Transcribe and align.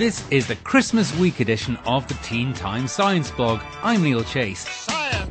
This 0.00 0.24
is 0.30 0.46
the 0.46 0.56
Christmas 0.56 1.14
week 1.18 1.40
edition 1.40 1.76
of 1.84 2.08
the 2.08 2.14
Teen 2.22 2.54
Time 2.54 2.88
Science 2.88 3.30
blog. 3.30 3.60
I'm 3.82 4.02
Neil 4.02 4.24
Chase. 4.24 4.66
Science! 4.66 5.28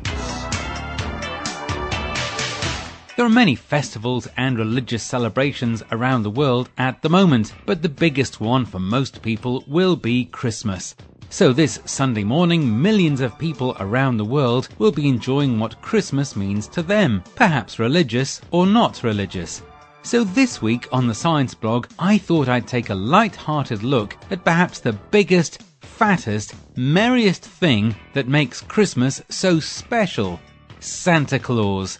There 3.16 3.26
are 3.26 3.28
many 3.28 3.56
festivals 3.56 4.28
and 4.36 4.56
religious 4.56 5.02
celebrations 5.02 5.82
around 5.90 6.22
the 6.22 6.30
world 6.30 6.70
at 6.78 7.02
the 7.02 7.10
moment, 7.10 7.52
but 7.66 7.82
the 7.82 7.88
biggest 7.88 8.40
one 8.40 8.64
for 8.64 8.78
most 8.78 9.22
people 9.22 9.64
will 9.66 9.96
be 9.96 10.26
Christmas. 10.26 10.94
So 11.30 11.52
this 11.52 11.80
Sunday 11.84 12.22
morning, 12.22 12.80
millions 12.80 13.20
of 13.20 13.36
people 13.40 13.76
around 13.80 14.18
the 14.18 14.24
world 14.24 14.68
will 14.78 14.92
be 14.92 15.08
enjoying 15.08 15.58
what 15.58 15.82
Christmas 15.82 16.36
means 16.36 16.68
to 16.68 16.82
them, 16.84 17.24
perhaps 17.34 17.80
religious 17.80 18.40
or 18.52 18.68
not 18.68 19.02
religious. 19.02 19.62
So 20.02 20.24
this 20.24 20.62
week 20.62 20.88
on 20.92 21.06
the 21.06 21.14
Science 21.14 21.54
blog, 21.54 21.86
I 21.98 22.16
thought 22.16 22.48
I'd 22.48 22.66
take 22.66 22.88
a 22.88 22.94
light-hearted 22.94 23.82
look 23.82 24.16
at 24.30 24.44
perhaps 24.44 24.80
the 24.80 24.94
biggest, 24.94 25.62
fattest, 25.82 26.54
merriest 26.74 27.42
thing 27.42 27.94
that 28.14 28.26
makes 28.26 28.62
Christmas 28.62 29.22
so 29.28 29.60
special. 29.60 30.40
Santa 30.80 31.38
Claus. 31.38 31.98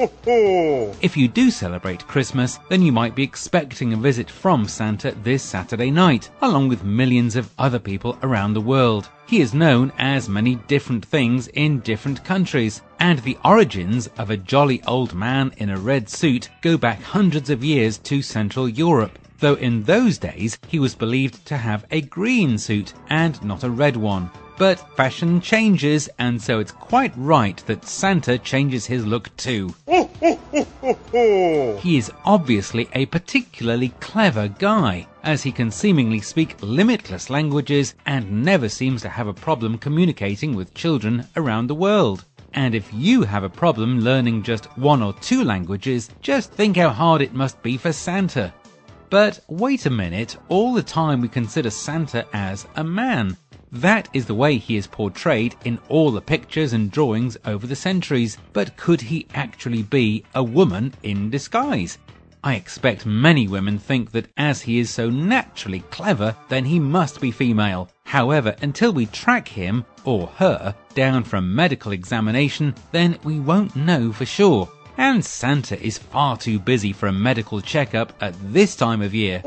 If 0.00 1.16
you 1.16 1.26
do 1.26 1.50
celebrate 1.50 2.06
Christmas, 2.06 2.60
then 2.68 2.82
you 2.82 2.92
might 2.92 3.16
be 3.16 3.24
expecting 3.24 3.92
a 3.92 3.96
visit 3.96 4.30
from 4.30 4.68
Santa 4.68 5.12
this 5.24 5.42
Saturday 5.42 5.90
night, 5.90 6.30
along 6.40 6.68
with 6.68 6.84
millions 6.84 7.34
of 7.34 7.50
other 7.58 7.80
people 7.80 8.16
around 8.22 8.54
the 8.54 8.60
world. 8.60 9.08
He 9.26 9.40
is 9.40 9.54
known 9.54 9.92
as 9.98 10.28
many 10.28 10.54
different 10.54 11.04
things 11.04 11.48
in 11.48 11.80
different 11.80 12.22
countries, 12.22 12.80
and 13.00 13.18
the 13.18 13.38
origins 13.44 14.06
of 14.18 14.30
a 14.30 14.36
jolly 14.36 14.80
old 14.86 15.14
man 15.14 15.52
in 15.56 15.68
a 15.68 15.76
red 15.76 16.08
suit 16.08 16.48
go 16.60 16.78
back 16.78 17.02
hundreds 17.02 17.50
of 17.50 17.64
years 17.64 17.98
to 17.98 18.22
Central 18.22 18.68
Europe. 18.68 19.18
Though 19.40 19.54
in 19.54 19.82
those 19.82 20.16
days 20.16 20.58
he 20.68 20.78
was 20.78 20.94
believed 20.94 21.44
to 21.46 21.56
have 21.56 21.84
a 21.90 22.02
green 22.02 22.56
suit 22.56 22.92
and 23.08 23.42
not 23.42 23.64
a 23.64 23.70
red 23.70 23.96
one. 23.96 24.30
But 24.58 24.96
fashion 24.96 25.40
changes, 25.40 26.08
and 26.18 26.42
so 26.42 26.58
it's 26.58 26.72
quite 26.72 27.12
right 27.16 27.62
that 27.66 27.86
Santa 27.86 28.38
changes 28.38 28.86
his 28.86 29.06
look 29.06 29.34
too. 29.36 29.72
He 30.20 31.96
is 31.96 32.10
obviously 32.24 32.88
a 32.92 33.06
particularly 33.06 33.90
clever 34.00 34.48
guy, 34.48 35.06
as 35.22 35.42
he 35.42 35.52
can 35.52 35.70
seemingly 35.70 36.20
speak 36.20 36.56
limitless 36.60 37.30
languages 37.30 37.94
and 38.06 38.44
never 38.44 38.68
seems 38.68 39.02
to 39.02 39.08
have 39.08 39.28
a 39.28 39.34
problem 39.34 39.78
communicating 39.78 40.54
with 40.54 40.74
children 40.74 41.26
around 41.36 41.66
the 41.66 41.74
world. 41.74 42.24
And 42.54 42.74
if 42.74 42.92
you 42.92 43.22
have 43.22 43.44
a 43.44 43.50
problem 43.50 44.00
learning 44.00 44.42
just 44.42 44.64
one 44.78 45.02
or 45.02 45.12
two 45.14 45.44
languages, 45.44 46.10
just 46.22 46.50
think 46.52 46.76
how 46.76 46.88
hard 46.88 47.22
it 47.22 47.34
must 47.34 47.62
be 47.62 47.76
for 47.76 47.92
Santa. 47.92 48.52
But 49.10 49.40
wait 49.48 49.86
a 49.86 49.90
minute, 49.90 50.36
all 50.48 50.74
the 50.74 50.82
time 50.82 51.20
we 51.20 51.28
consider 51.28 51.70
Santa 51.70 52.26
as 52.32 52.66
a 52.76 52.84
man. 52.84 53.36
That 53.70 54.08
is 54.12 54.26
the 54.26 54.34
way 54.34 54.56
he 54.56 54.76
is 54.76 54.86
portrayed 54.86 55.54
in 55.64 55.78
all 55.88 56.10
the 56.10 56.20
pictures 56.20 56.72
and 56.72 56.90
drawings 56.90 57.36
over 57.44 57.66
the 57.66 57.76
centuries, 57.76 58.38
but 58.52 58.76
could 58.76 59.00
he 59.00 59.26
actually 59.34 59.82
be 59.82 60.24
a 60.34 60.42
woman 60.42 60.94
in 61.02 61.30
disguise? 61.30 61.98
I 62.42 62.54
expect 62.54 63.04
many 63.04 63.48
women 63.48 63.78
think 63.78 64.12
that 64.12 64.28
as 64.36 64.62
he 64.62 64.78
is 64.78 64.90
so 64.90 65.10
naturally 65.10 65.80
clever, 65.90 66.36
then 66.48 66.64
he 66.64 66.78
must 66.78 67.20
be 67.20 67.30
female. 67.30 67.90
However, 68.04 68.56
until 68.62 68.92
we 68.92 69.06
track 69.06 69.48
him, 69.48 69.84
or 70.04 70.28
her, 70.36 70.74
down 70.94 71.24
from 71.24 71.54
medical 71.54 71.92
examination, 71.92 72.74
then 72.92 73.18
we 73.24 73.38
won't 73.40 73.76
know 73.76 74.12
for 74.12 74.24
sure. 74.24 74.68
And 74.96 75.24
Santa 75.24 75.80
is 75.84 75.98
far 75.98 76.36
too 76.36 76.58
busy 76.58 76.92
for 76.92 77.06
a 77.06 77.12
medical 77.12 77.60
checkup 77.60 78.12
at 78.20 78.34
this 78.52 78.74
time 78.74 79.02
of 79.02 79.14
year. 79.14 79.42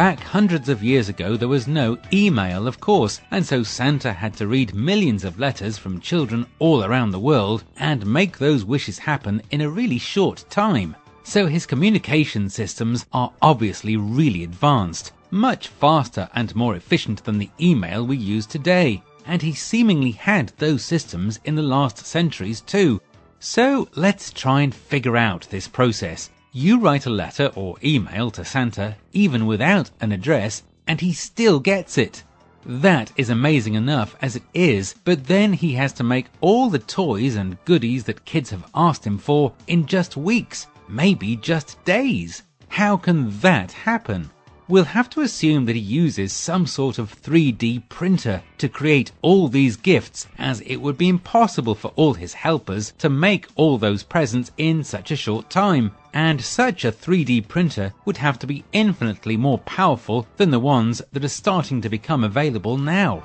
Back 0.00 0.20
hundreds 0.20 0.70
of 0.70 0.82
years 0.82 1.10
ago, 1.10 1.36
there 1.36 1.46
was 1.46 1.68
no 1.68 1.98
email, 2.10 2.66
of 2.66 2.80
course, 2.80 3.20
and 3.30 3.44
so 3.44 3.62
Santa 3.62 4.14
had 4.14 4.32
to 4.38 4.46
read 4.46 4.74
millions 4.74 5.24
of 5.24 5.38
letters 5.38 5.76
from 5.76 6.00
children 6.00 6.46
all 6.58 6.82
around 6.84 7.10
the 7.10 7.18
world 7.18 7.64
and 7.76 8.06
make 8.06 8.38
those 8.38 8.64
wishes 8.64 8.98
happen 8.98 9.42
in 9.50 9.60
a 9.60 9.68
really 9.68 9.98
short 9.98 10.46
time. 10.48 10.96
So 11.22 11.46
his 11.46 11.66
communication 11.66 12.48
systems 12.48 13.04
are 13.12 13.30
obviously 13.42 13.98
really 13.98 14.42
advanced, 14.42 15.12
much 15.30 15.68
faster 15.68 16.30
and 16.34 16.56
more 16.56 16.76
efficient 16.76 17.22
than 17.24 17.36
the 17.36 17.50
email 17.60 18.06
we 18.06 18.16
use 18.16 18.46
today. 18.46 19.02
And 19.26 19.42
he 19.42 19.52
seemingly 19.52 20.12
had 20.12 20.50
those 20.56 20.82
systems 20.82 21.40
in 21.44 21.56
the 21.56 21.62
last 21.76 21.98
centuries 21.98 22.62
too. 22.62 23.02
So 23.38 23.86
let's 23.96 24.32
try 24.32 24.62
and 24.62 24.74
figure 24.74 25.18
out 25.18 25.46
this 25.50 25.68
process. 25.68 26.30
You 26.52 26.80
write 26.80 27.06
a 27.06 27.10
letter 27.10 27.52
or 27.54 27.76
email 27.84 28.32
to 28.32 28.44
Santa 28.44 28.96
even 29.12 29.46
without 29.46 29.90
an 30.00 30.10
address 30.10 30.64
and 30.84 31.00
he 31.00 31.12
still 31.12 31.60
gets 31.60 31.96
it. 31.96 32.24
That 32.66 33.12
is 33.16 33.30
amazing 33.30 33.74
enough 33.74 34.16
as 34.20 34.34
it 34.34 34.42
is, 34.52 34.96
but 35.04 35.28
then 35.28 35.52
he 35.52 35.74
has 35.74 35.92
to 35.92 36.02
make 36.02 36.26
all 36.40 36.68
the 36.68 36.80
toys 36.80 37.36
and 37.36 37.64
goodies 37.64 38.02
that 38.04 38.24
kids 38.24 38.50
have 38.50 38.68
asked 38.74 39.06
him 39.06 39.16
for 39.16 39.52
in 39.68 39.86
just 39.86 40.16
weeks, 40.16 40.66
maybe 40.88 41.36
just 41.36 41.82
days. 41.84 42.42
How 42.66 42.96
can 42.96 43.30
that 43.40 43.70
happen? 43.70 44.30
we'll 44.70 44.84
have 44.84 45.10
to 45.10 45.20
assume 45.20 45.64
that 45.66 45.74
he 45.74 45.82
uses 45.82 46.32
some 46.32 46.64
sort 46.64 46.98
of 46.98 47.20
3D 47.22 47.88
printer 47.88 48.40
to 48.56 48.68
create 48.68 49.10
all 49.20 49.48
these 49.48 49.76
gifts, 49.76 50.28
as 50.38 50.60
it 50.60 50.76
would 50.76 50.96
be 50.96 51.08
impossible 51.08 51.74
for 51.74 51.92
all 51.96 52.14
his 52.14 52.32
helpers 52.32 52.92
to 52.98 53.10
make 53.10 53.48
all 53.56 53.78
those 53.78 54.04
presents 54.04 54.52
in 54.58 54.84
such 54.84 55.10
a 55.10 55.16
short 55.16 55.50
time. 55.50 55.90
And 56.12 56.40
such 56.40 56.84
a 56.84 56.92
3D 56.92 57.46
printer 57.46 57.92
would 58.04 58.16
have 58.16 58.38
to 58.40 58.46
be 58.46 58.64
infinitely 58.72 59.36
more 59.36 59.58
powerful 59.58 60.26
than 60.36 60.50
the 60.50 60.58
ones 60.58 61.00
that 61.12 61.24
are 61.24 61.28
starting 61.28 61.80
to 61.82 61.88
become 61.88 62.24
available 62.24 62.76
now. 62.76 63.22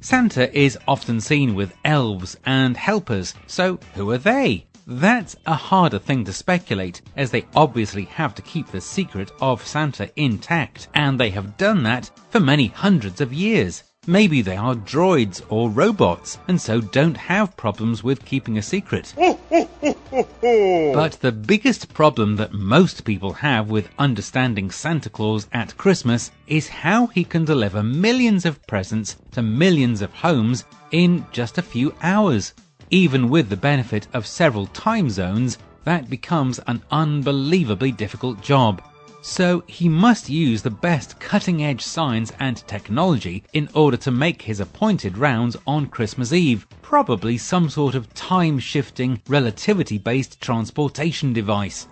Santa 0.00 0.50
is 0.58 0.78
often 0.88 1.20
seen 1.20 1.54
with 1.54 1.76
elves 1.84 2.34
and 2.46 2.78
helpers, 2.78 3.34
so 3.46 3.78
who 3.94 4.10
are 4.10 4.16
they? 4.16 4.64
That's 4.86 5.36
a 5.44 5.52
harder 5.52 5.98
thing 5.98 6.24
to 6.24 6.32
speculate, 6.32 7.02
as 7.14 7.30
they 7.30 7.44
obviously 7.54 8.04
have 8.04 8.34
to 8.36 8.40
keep 8.40 8.68
the 8.68 8.80
secret 8.80 9.30
of 9.42 9.66
Santa 9.66 10.10
intact, 10.16 10.88
and 10.94 11.20
they 11.20 11.28
have 11.28 11.58
done 11.58 11.82
that 11.82 12.10
for 12.30 12.40
many 12.40 12.68
hundreds 12.68 13.20
of 13.20 13.34
years. 13.34 13.82
Maybe 14.08 14.40
they 14.40 14.56
are 14.56 14.74
droids 14.74 15.42
or 15.50 15.68
robots, 15.68 16.38
and 16.48 16.58
so 16.58 16.80
don't 16.80 17.18
have 17.18 17.58
problems 17.58 18.02
with 18.02 18.24
keeping 18.24 18.56
a 18.56 18.62
secret. 18.62 19.12
but 19.18 21.18
the 21.20 21.30
biggest 21.30 21.92
problem 21.92 22.36
that 22.36 22.54
most 22.54 23.04
people 23.04 23.34
have 23.34 23.68
with 23.68 23.90
understanding 23.98 24.70
Santa 24.70 25.10
Claus 25.10 25.46
at 25.52 25.76
Christmas 25.76 26.30
is 26.46 26.68
how 26.68 27.08
he 27.08 27.22
can 27.22 27.44
deliver 27.44 27.82
millions 27.82 28.46
of 28.46 28.66
presents 28.66 29.16
to 29.32 29.42
millions 29.42 30.00
of 30.00 30.14
homes 30.14 30.64
in 30.90 31.26
just 31.30 31.58
a 31.58 31.68
few 31.74 31.94
hours. 32.02 32.54
Even 32.88 33.28
with 33.28 33.50
the 33.50 33.58
benefit 33.58 34.08
of 34.14 34.26
several 34.26 34.68
time 34.68 35.10
zones, 35.10 35.58
that 35.84 36.08
becomes 36.08 36.58
an 36.66 36.82
unbelievably 36.90 37.92
difficult 37.92 38.40
job. 38.40 38.80
So 39.20 39.64
he 39.66 39.88
must 39.88 40.30
use 40.30 40.62
the 40.62 40.70
best 40.70 41.18
cutting 41.18 41.62
edge 41.62 41.82
science 41.82 42.32
and 42.38 42.56
technology 42.68 43.42
in 43.52 43.68
order 43.74 43.96
to 43.98 44.10
make 44.10 44.42
his 44.42 44.60
appointed 44.60 45.18
rounds 45.18 45.56
on 45.66 45.86
Christmas 45.86 46.32
Eve, 46.32 46.66
probably 46.82 47.36
some 47.36 47.68
sort 47.68 47.94
of 47.94 48.12
time 48.14 48.58
shifting, 48.58 49.20
relativity 49.28 49.98
based 49.98 50.40
transportation 50.40 51.32
device. 51.32 51.88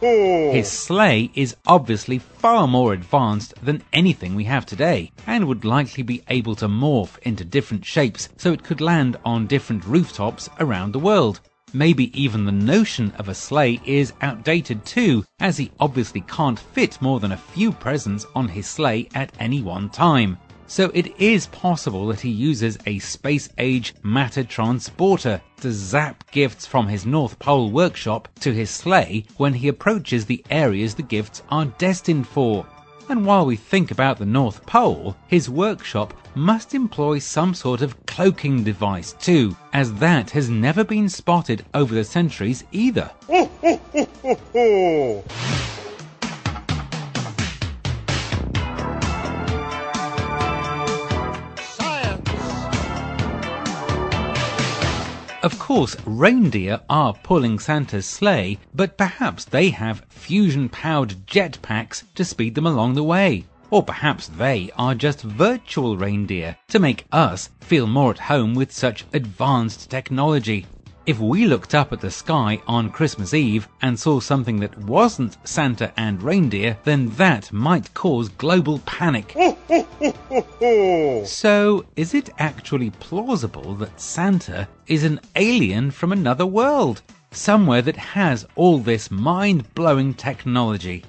his 0.00 0.70
sleigh 0.70 1.30
is 1.34 1.56
obviously 1.66 2.18
far 2.18 2.66
more 2.66 2.92
advanced 2.92 3.54
than 3.62 3.82
anything 3.92 4.34
we 4.34 4.44
have 4.44 4.64
today, 4.64 5.12
and 5.26 5.46
would 5.46 5.64
likely 5.64 6.02
be 6.02 6.22
able 6.28 6.54
to 6.56 6.68
morph 6.68 7.18
into 7.18 7.44
different 7.44 7.84
shapes 7.84 8.28
so 8.36 8.52
it 8.52 8.64
could 8.64 8.80
land 8.80 9.16
on 9.24 9.46
different 9.46 9.84
rooftops 9.84 10.48
around 10.58 10.92
the 10.92 10.98
world. 10.98 11.40
Maybe 11.72 12.10
even 12.20 12.44
the 12.44 12.52
notion 12.52 13.12
of 13.18 13.28
a 13.28 13.34
sleigh 13.34 13.80
is 13.84 14.12
outdated 14.22 14.84
too, 14.84 15.24
as 15.38 15.56
he 15.56 15.70
obviously 15.78 16.22
can't 16.22 16.58
fit 16.58 17.00
more 17.00 17.20
than 17.20 17.32
a 17.32 17.36
few 17.36 17.70
presents 17.70 18.26
on 18.34 18.48
his 18.48 18.66
sleigh 18.66 19.08
at 19.14 19.32
any 19.38 19.62
one 19.62 19.88
time. 19.88 20.36
So 20.66 20.90
it 20.94 21.20
is 21.20 21.46
possible 21.48 22.06
that 22.08 22.20
he 22.20 22.30
uses 22.30 22.78
a 22.86 22.98
space 23.00 23.48
age 23.58 23.94
matter 24.02 24.44
transporter 24.44 25.40
to 25.60 25.72
zap 25.72 26.30
gifts 26.30 26.66
from 26.66 26.88
his 26.88 27.06
North 27.06 27.38
Pole 27.38 27.70
workshop 27.70 28.28
to 28.40 28.52
his 28.52 28.70
sleigh 28.70 29.24
when 29.36 29.54
he 29.54 29.68
approaches 29.68 30.26
the 30.26 30.44
areas 30.50 30.94
the 30.94 31.02
gifts 31.02 31.42
are 31.50 31.66
destined 31.66 32.26
for. 32.26 32.66
And 33.10 33.26
while 33.26 33.44
we 33.44 33.56
think 33.56 33.90
about 33.90 34.18
the 34.18 34.24
North 34.24 34.64
Pole, 34.66 35.16
his 35.26 35.50
workshop 35.50 36.14
must 36.36 36.74
employ 36.74 37.18
some 37.18 37.54
sort 37.54 37.82
of 37.82 37.96
cloaking 38.06 38.62
device 38.62 39.14
too, 39.14 39.56
as 39.72 39.92
that 39.94 40.30
has 40.30 40.48
never 40.48 40.84
been 40.84 41.08
spotted 41.08 41.64
over 41.74 41.92
the 41.92 42.04
centuries 42.04 42.62
either. 42.70 43.10
Of 55.42 55.58
course, 55.58 55.96
reindeer 56.04 56.80
are 56.90 57.14
pulling 57.14 57.58
Santa's 57.58 58.04
sleigh, 58.04 58.58
but 58.74 58.98
perhaps 58.98 59.46
they 59.46 59.70
have 59.70 60.04
fusion 60.10 60.68
powered 60.68 61.26
jetpacks 61.26 62.02
to 62.16 62.26
speed 62.26 62.54
them 62.54 62.66
along 62.66 62.92
the 62.92 63.02
way. 63.02 63.46
Or 63.70 63.82
perhaps 63.82 64.26
they 64.28 64.70
are 64.76 64.94
just 64.94 65.22
virtual 65.22 65.96
reindeer 65.96 66.58
to 66.68 66.78
make 66.78 67.06
us 67.10 67.48
feel 67.60 67.86
more 67.86 68.10
at 68.10 68.18
home 68.18 68.54
with 68.54 68.70
such 68.70 69.06
advanced 69.14 69.88
technology. 69.88 70.66
If 71.06 71.18
we 71.18 71.46
looked 71.46 71.74
up 71.74 71.90
at 71.94 72.02
the 72.02 72.10
sky 72.10 72.60
on 72.68 72.90
Christmas 72.90 73.32
Eve 73.32 73.66
and 73.80 73.98
saw 73.98 74.20
something 74.20 74.60
that 74.60 74.76
wasn't 74.76 75.38
Santa 75.48 75.90
and 75.96 76.22
reindeer, 76.22 76.76
then 76.84 77.08
that 77.16 77.50
might 77.50 77.94
cause 77.94 78.28
global 78.28 78.80
panic. 78.80 79.34
so, 81.24 81.84
is 81.96 82.14
it 82.14 82.30
actually 82.38 82.90
plausible 82.90 83.74
that 83.74 84.00
Santa 84.00 84.66
is 84.86 85.04
an 85.04 85.20
alien 85.36 85.90
from 85.90 86.12
another 86.12 86.46
world? 86.46 87.02
Somewhere 87.30 87.82
that 87.82 87.96
has 87.96 88.46
all 88.56 88.78
this 88.78 89.10
mind 89.10 89.72
blowing 89.74 90.14
technology? 90.14 91.04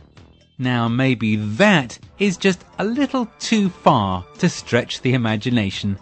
Now, 0.59 0.87
maybe 0.87 1.37
that 1.37 1.97
is 2.19 2.37
just 2.37 2.63
a 2.77 2.85
little 2.85 3.27
too 3.39 3.69
far 3.69 4.23
to 4.37 4.47
stretch 4.47 5.01
the 5.01 5.13
imagination. 5.13 5.97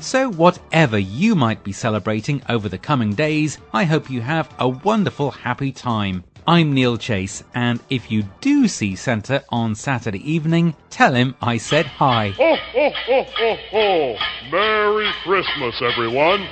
So, 0.00 0.30
whatever 0.30 0.98
you 0.98 1.34
might 1.34 1.64
be 1.64 1.72
celebrating 1.72 2.42
over 2.48 2.68
the 2.68 2.78
coming 2.78 3.14
days, 3.14 3.58
I 3.72 3.84
hope 3.84 4.10
you 4.10 4.20
have 4.20 4.52
a 4.58 4.68
wonderful, 4.68 5.30
happy 5.30 5.72
time. 5.72 6.24
I'm 6.46 6.72
Neil 6.72 6.96
Chase, 6.96 7.42
and 7.54 7.80
if 7.90 8.10
you 8.10 8.24
do 8.40 8.66
see 8.66 8.96
Santa 8.96 9.44
on 9.50 9.74
Saturday 9.74 10.30
evening, 10.30 10.74
tell 10.88 11.14
him 11.14 11.34
I 11.40 11.58
said 11.58 11.86
hi. 11.86 12.34
Ho, 12.38 12.56
ho, 12.56 12.90
ho, 13.06 13.26
ho, 13.36 13.58
ho! 13.70 14.18
Merry 14.50 15.10
Christmas, 15.22 15.80
everyone! 15.82 16.48